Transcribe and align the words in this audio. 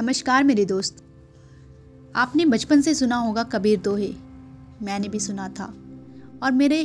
नमस्कार 0.00 0.44
मेरे 0.44 0.64
दोस्त। 0.64 1.02
आपने 2.16 2.44
बचपन 2.44 2.80
से 2.80 2.94
सुना 2.94 3.16
होगा 3.16 3.42
कबीर 3.44 3.80
दोहे। 3.80 4.08
मैंने 4.82 5.08
भी 5.08 5.18
सुना 5.20 5.48
था। 5.48 5.64
और 6.42 6.52
मेरे 6.52 6.82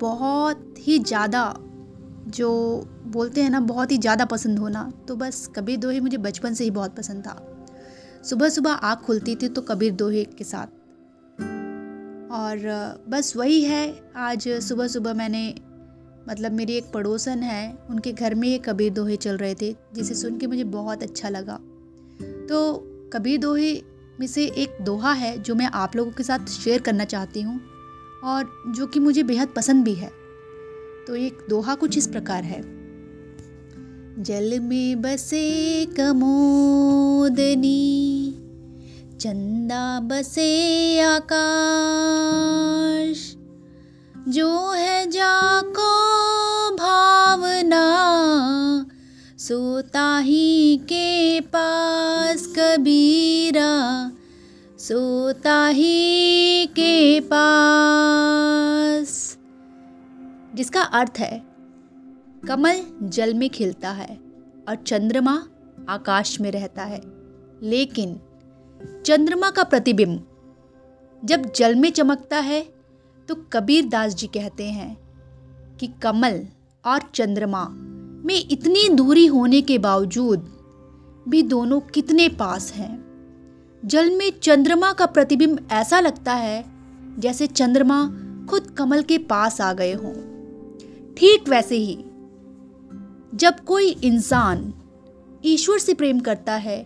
बहुत 0.00 0.74
ही 0.78 0.98
ज़्यादा 0.98 1.42
जो 2.28 2.50
बोलते 3.06 3.42
हैं 3.42 3.50
ना, 3.50 3.60
बहुत 3.60 3.92
ही 3.92 3.98
ज़्यादा 3.98 4.24
पसंद 4.24 4.58
होना 4.58 4.82
तो 5.08 5.16
बस 5.16 5.46
कबीर 5.56 5.78
दोहे 5.78 6.00
मुझे 6.00 6.16
बचपन 6.18 6.54
से 6.54 6.64
ही 6.64 6.70
बहुत 6.70 6.96
पसंद 6.96 7.22
था। 7.26 7.36
सुबह 8.24 8.48
सुबह 8.48 8.72
आँख 8.72 9.00
खुलती 9.00 9.36
थी 9.36 9.48
तो 9.48 9.62
कबीर 9.62 9.92
दोहे 9.94 10.24
के 10.24 10.44
साथ। 10.44 10.66
और 12.32 12.68
बस 13.08 13.32
वही 13.36 13.62
है, 13.62 14.12
आज 14.16 14.48
सुबह 14.48 14.88
सुबह 14.88 15.14
मैंने 15.14 15.54
मतलब 16.28 16.52
मेरी 16.52 16.76
एक 16.76 16.92
पड़ोसन 16.94 17.42
है, 17.42 17.72
उनके 17.90 18.12
घर 18.12 18.34
में 18.34 18.48
ये 18.48 18.58
कबीर 18.58 18.92
दोहे 18.92 19.16
चल 19.18 19.36
रहे 19.36 19.54
थे, 19.54 19.74
जिसे 19.94 20.14
सुन 20.14 20.38
के 20.38 20.46
मुझे 20.46 20.64
बहुत 20.70 21.02
अच्छा 21.02 21.28
लगा। 21.28 21.58
तो 22.50 22.86
कबीर 23.12 23.38
दोहे 23.38 23.82
में 24.20 24.26
से 24.26 24.44
एक 24.44 24.76
दोहा 24.80 25.12
है, 25.12 25.38
जो 25.38 25.54
मैं 25.54 25.66
आप 25.66 25.96
लोगों 25.96 26.12
के 26.12 26.22
साथ 26.22 26.46
शेयर 26.46 26.80
करना 26.80 27.04
चाहती 27.04 27.42
हूँ 27.42 27.60
और 28.24 28.72
जो 28.76 28.86
कि 28.86 29.00
मुझे 29.00 29.22
बेहद 29.22 29.48
पसंद 29.48 29.84
भी 29.84 29.94
है। 29.94 30.12
तो 31.06 31.16
एक 31.16 31.38
दोहा 31.48 31.74
कुछ 31.74 31.98
इस 31.98 32.06
प्रकार 32.06 32.44
है। 32.44 32.62
जल 34.22 34.60
में 34.60 35.02
बसे 35.02 35.86
कमोदनी, 35.86 37.70
चंदा 39.20 40.00
बसे 40.00 41.00
आकाश, 41.00 43.36
जो 44.28 44.72
है 44.72 45.10
जाको 45.10 46.09
सोता 49.40 50.18
ही 50.18 50.76
के 50.76 51.40
पास 51.40 52.54
कबीरा, 52.58 54.12
सोता 54.78 55.66
ही 55.66 56.66
के 56.66 57.20
पास। 57.20 59.38
जिसका 60.54 60.82
अर्थ 60.82 61.12
है, 61.18 61.42
कमल 62.48 62.82
जल 63.02 63.34
में 63.34 63.50
खिलता 63.50 63.90
है 63.90 64.20
और 64.68 64.84
चंद्रमा 64.86 65.46
आकाश 65.88 66.40
में 66.40 66.50
रहता 66.50 66.84
है। 66.84 67.00
लेकिन 67.62 68.20
चंद्रमा 69.06 69.50
का 69.50 69.64
प्रतिबिंब 69.64 70.26
जब 71.24 71.52
जल 71.52 71.74
में 71.74 71.90
चमकता 71.90 72.38
है 72.38 72.68
तो 73.28 73.34
कबीर 73.34 73.88
दास 73.88 74.14
जी 74.14 74.26
कहते 74.26 74.64
हैं 74.64 74.98
कि 75.80 75.92
कमल 76.02 76.46
और 76.86 77.00
चंद्रमा 77.14 77.76
में 78.24 78.34
इतनी 78.50 78.88
दूरी 78.88 79.26
होने 79.26 79.60
के 79.62 79.78
बावजूद 79.78 80.48
भी 81.26 81.42
दोनों 81.42 81.80
कितने 81.94 82.28
पास 82.28 82.72
हैं। 82.72 82.98
जल 83.82 84.10
में 84.10 84.30
चंद्रमा 84.40 84.92
का 84.92 85.06
प्रतिबिंब 85.06 85.58
ऐसा 85.72 86.00
लगता 86.00 86.32
है 86.34 86.64
जैसे 87.18 87.46
चंद्रमा 87.46 88.04
खुद 88.50 88.70
कमल 88.78 89.02
के 89.02 89.18
पास 89.20 89.60
आ 89.60 89.72
गए 89.72 89.92
हों। 89.92 90.14
ठीक 91.14 91.48
वैसे 91.48 91.76
ही, 91.76 91.96
जब 93.34 93.60
कोई 93.66 93.90
इंसान 94.04 94.72
ईश्वर 95.44 95.78
से 95.78 95.94
प्रेम 95.94 96.20
करता 96.20 96.54
है 96.54 96.82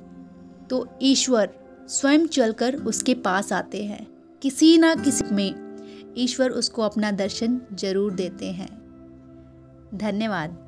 तो 0.71 0.87
ईश्वर 1.03 1.49
स्वयं 1.89 2.27
चलकर 2.27 2.77
उसके 2.83 3.15
पास 3.17 3.53
आते 3.53 3.85
हैं। 3.85 4.07
किसी 4.43 4.77
ना 4.79 4.95
किसी 4.95 5.25
में 5.33 6.15
ईश्वर 6.17 6.51
उसको 6.53 6.83
अपना 6.83 7.11
दर्शन 7.13 7.61
ज़रूर 7.75 8.13
देते 8.13 8.51
हैं। 8.51 8.69
धन्यवाद। 9.95 10.64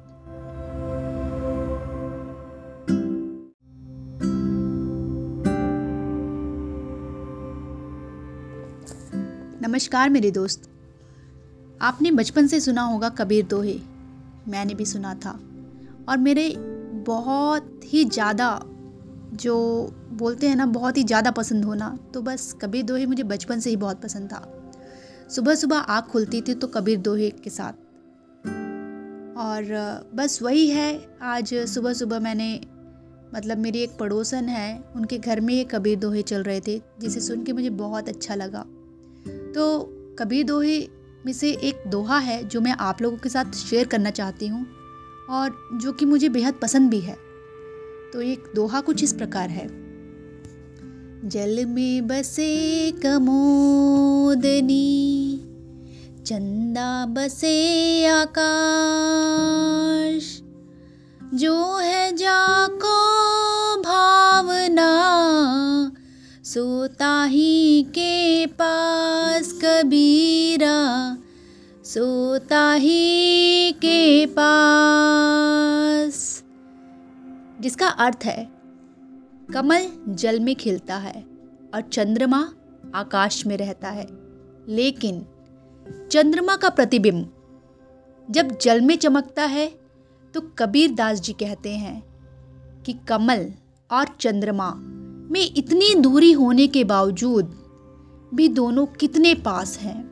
नमस्कार 9.66 10.10
मेरे 10.10 10.30
दोस्त। 10.30 10.68
आपने 11.82 12.10
बचपन 12.10 12.46
से 12.46 12.58
सुना 12.60 12.82
होगा 12.82 13.08
कबीर 13.10 13.46
दोहे। 13.46 13.74
मैंने 14.48 14.74
भी 14.74 14.84
सुना 14.84 15.14
था। 15.14 15.30
और 16.08 16.18
मेरे 16.18 16.48
बहुत 17.06 17.80
ही 17.84 18.04
ज़्यादा 18.04 18.48
जो 19.34 19.56
बोलते 20.12 20.48
हैं 20.48 20.56
ना, 20.56 20.66
बहुत 20.66 20.96
ही 20.96 21.02
ज़्यादा 21.04 21.30
पसंद 21.30 21.64
होना 21.64 21.88
तो 22.14 22.22
बस 22.22 22.52
कबीर 22.62 22.84
दोहे 22.84 23.06
मुझे 23.06 23.22
बचपन 23.22 23.60
से 23.60 23.70
ही 23.70 23.76
बहुत 23.76 24.02
पसंद 24.02 24.28
था। 24.32 24.42
सुबह 25.30 25.54
सुबह 25.54 25.78
आँख 25.78 26.06
खुलती 26.06 26.42
थी 26.42 26.54
तो 26.54 26.66
कबीर 26.68 26.98
दोहे 27.00 27.30
के 27.30 27.50
साथ। 27.50 27.72
और 29.38 29.74
बस 30.14 30.38
वही 30.42 30.68
है, 30.68 31.18
आज 31.22 31.54
सुबह 31.66 31.92
सुबह 31.94 32.20
मैंने 32.20 32.60
मतलब 33.34 33.58
मेरी 33.58 33.82
एक 33.82 33.98
पड़ोसन 33.98 34.48
है, 34.48 34.78
उनके 34.96 35.18
घर 35.18 35.40
में 35.40 35.54
ये 35.54 35.64
कबीर 35.64 35.98
दोहे 35.98 36.22
चल 36.24 36.42
रहे 36.42 36.60
थे, 36.60 36.80
जिसे 37.00 37.20
सुन 37.20 37.44
के 37.44 37.52
मुझे 37.52 37.70
बहुत 37.76 38.08
अच्छा 38.08 38.34
लगा। 38.34 38.64
तो 39.56 39.92
कबीर 40.18 40.44
दोहे 40.44 40.88
में 41.26 41.32
से 41.32 41.50
एक 41.50 41.82
दोहा 41.86 42.18
है, 42.18 42.48
जो 42.48 42.60
मैं 42.60 42.72
आप 42.72 43.02
लोगों 43.02 43.16
के 43.16 43.28
साथ 43.28 43.52
शेयर 43.52 43.86
करना 43.86 44.10
चाहती 44.10 44.46
हूँ 44.46 44.66
और 45.30 45.70
जो 45.74 45.92
कि 45.92 46.04
मुझे 46.04 46.28
बेहद 46.28 46.54
पसंद 46.54 46.90
भी 46.90 47.00
है। 47.00 47.16
तो 48.12 48.20
एक 48.20 48.52
दोहा 48.54 48.80
कुछ 48.80 49.04
इस 49.04 49.12
प्रकार 49.12 49.50
है। 49.50 49.68
जल 51.28 51.66
में 51.66 52.06
बसे 52.06 52.92
कमोदनी, 52.92 54.76
चंदा 56.26 57.06
बसे 57.06 58.06
आकाश, 58.06 60.42
जो 61.34 61.78
है 61.78 62.16
जाको 62.16 62.55
सोता 66.56 67.24
ही 67.24 67.82
के 67.82 68.46
पास 68.46 69.60
कबीरा, 69.64 71.18
सोता 71.84 72.72
ही 72.72 73.72
के 73.72 74.26
पास। 74.26 76.44
जिसका 77.60 77.88
अर्थ 77.88 78.18
है, 78.24 78.50
कमल 79.54 79.86
जल 80.08 80.40
में 80.40 80.56
खिलता 80.56 80.96
है 80.96 81.24
और 81.74 81.80
चंद्रमा 81.80 82.52
आकाश 82.94 83.46
में 83.46 83.56
रहता 83.56 83.90
है। 83.90 84.06
लेकिन 84.68 85.26
चंद्रमा 86.10 86.56
का 86.56 86.68
प्रतिबिंब 86.68 87.32
जब 88.30 88.58
जल 88.58 88.80
में 88.80 88.96
चमकता 88.96 89.44
है 89.44 89.74
तो 90.34 90.40
कबीर 90.40 90.94
दास 90.94 91.20
जी 91.20 91.32
कहते 91.32 91.70
हैं 91.70 92.02
कि 92.82 92.92
कमल 92.92 93.52
और 93.92 94.06
चंद्रमा 94.20 94.82
में 95.30 95.40
इतनी 95.56 95.94
दूरी 95.94 96.32
होने 96.32 96.66
के 96.66 96.84
बावजूद 96.84 97.54
भी 98.32 98.48
दोनों 98.50 98.86
कितने 99.00 99.34
पास 99.36 99.78
हैं। 99.78 100.04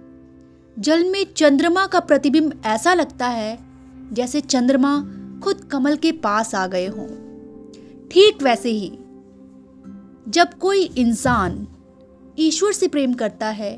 जल 0.76 1.04
में 1.04 1.24
चंद्रमा 1.32 1.86
का 1.86 2.00
प्रतिबिंब 2.00 2.60
ऐसा 2.66 2.94
लगता 2.94 3.26
है 3.28 3.58
जैसे 4.12 4.40
चंद्रमा 4.40 4.98
खुद 5.44 5.64
कमल 5.64 5.96
के 5.96 6.12
पास 6.14 6.54
आ 6.54 6.66
गए 6.66 6.86
हों। 6.86 7.06
ठीक 8.08 8.42
वैसे 8.42 8.70
ही, 8.70 8.90
जब 10.28 10.54
कोई 10.60 10.84
इंसान 10.98 11.66
ईश्वर 12.38 12.72
से 12.72 12.88
प्रेम 12.88 13.14
करता 13.14 13.48
है 13.48 13.76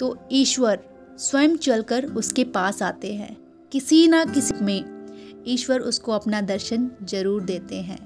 तो 0.00 0.16
ईश्वर 0.32 0.78
स्वयं 1.18 1.56
चलकर 1.56 2.04
उसके 2.06 2.44
पास 2.46 2.82
आते 2.82 3.14
हैं। 3.14 3.36
किसी 3.72 4.06
ना 4.08 4.24
किसी 4.24 4.54
में 4.60 5.44
ईश्वर 5.46 5.80
उसको 5.82 6.12
अपना 6.12 6.40
दर्शन 6.42 6.90
ज़रूर 7.02 7.42
देते 7.42 7.80
हैं। 7.80 7.98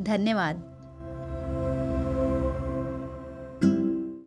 धन्यवाद। 0.00 0.62